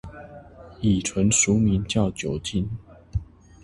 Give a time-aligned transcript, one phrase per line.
[0.79, 2.67] 乙醇俗名叫酒精